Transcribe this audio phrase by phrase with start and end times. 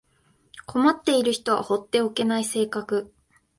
[0.65, 3.13] 困っている人は放っておけない性格